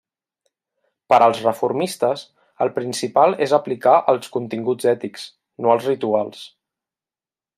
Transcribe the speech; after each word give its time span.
Per 1.13 1.17
als 1.25 1.41
reformistes, 1.47 2.23
el 2.67 2.71
principal 2.79 3.37
és 3.47 3.53
aplicar 3.59 3.95
els 4.15 4.33
continguts 4.39 4.89
ètics, 4.95 5.29
no 5.67 5.75
els 5.77 5.89
rituals. 5.93 6.43